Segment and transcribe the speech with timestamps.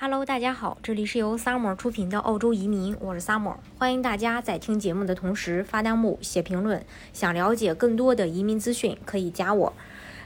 [0.00, 6.86] Hello，大家好，这里是由 Summer 出品的澳洲移民，我是 Summer，欢迎大家在听节目的同时发弹幕、写评论。
[7.12, 9.72] 想了解更多的移民资讯，可以加我。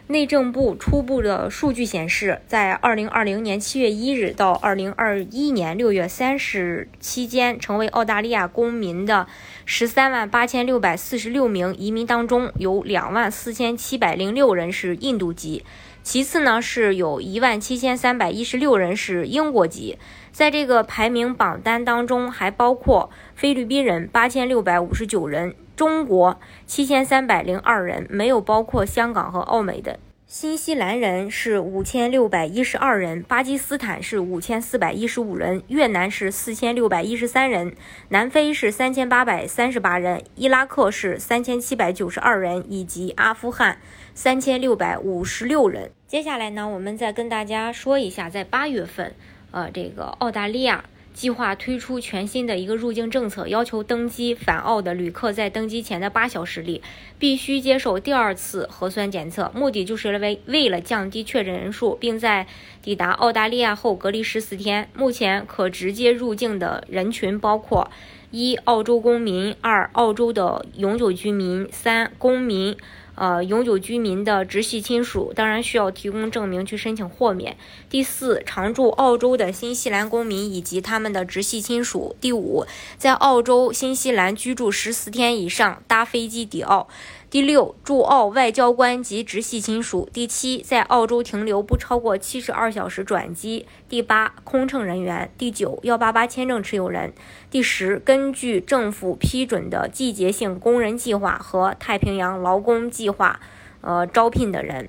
[0.08, 9.26] 内政部初步的数据显示，在2020年7月1日到2021年6月30日期间，成为澳大利亚公民的
[9.66, 15.64] 13万8646名移民当中，有2万4706人是印度籍。
[16.02, 19.96] 其次呢，是有一万七千三百一十六人是英国籍，
[20.32, 29.98] 在这个排名榜单当中，还包括菲律宾人八千六百五十九人，中国七千三百零二人，没有包括香港和澳美的。
[30.26, 37.74] 新西兰人是五千六百一十二人，巴基斯坦是五千四百一十五人，越南是四千六百一十三人，
[38.08, 43.76] 南非是三千八百三十八人，伊拉克是三千七百九十二人，以及阿富汗
[44.14, 45.90] 三千六百五十六人。
[46.06, 49.14] 接下来呢，我们再跟大家说一下，在八月份，
[49.50, 50.84] 呃，这个澳大利亚。
[51.14, 56.82] 计划推出全新的一个入境政策，要求登机返澳的旅客在登机前的八小时里
[57.18, 62.46] 必须接受第二次核酸检测，目的就是为为了降低确诊人数，并在
[62.82, 64.88] 抵达澳大利亚后隔离十四天。
[64.94, 67.90] 目前可直接入境的人群包括：
[68.30, 72.76] 一、澳洲公民；二、澳洲的永久居民；三、公民。
[73.14, 77.56] 呃，永久居民的直系亲属当然需要提供证明去申请豁免。
[77.90, 82.16] 第四，常驻澳洲的新西兰公民以及他们的直系亲属。
[82.20, 82.64] 第五，
[82.96, 86.88] 在澳洲、新西兰居住十四天以上，搭飞机抵澳。
[87.30, 97.10] 第六，驻澳外交官及直系亲属；第七，在澳洲停留不超过七十二小时转机；第八，空乘人员；第九，幺八八签证持有人；
[97.50, 103.40] 第十，根据政府批准的季节性工人计划和太平洋劳工计划，
[103.80, 104.88] 呃，招聘的人。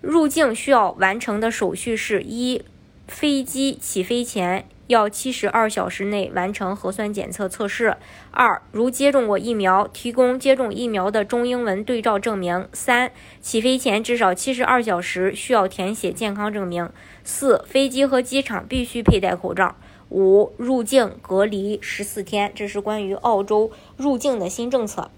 [0.00, 2.62] 入境需要完成的手续是：一，
[3.08, 4.64] 飞机起飞前。
[4.86, 7.96] 要七十二小时内完成核酸检测测试。
[8.30, 12.66] 二，如接种过疫苗，提供接种疫苗的中英文对照证明。
[12.72, 13.12] 三，
[13.42, 16.88] 起飞前至少七十二小时需要填写健康证明。
[17.22, 19.76] 四，飞机和机场必须佩戴口罩。
[20.08, 22.50] 五，入境隔离十四天。
[22.54, 25.10] 这是关于澳洲入境的新政策。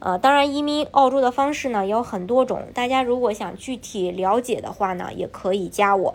[0.00, 6.14] 呃，当然，移民澳洲的方式呢有很多种，大家如果想具体了解的话呢，也可以加我。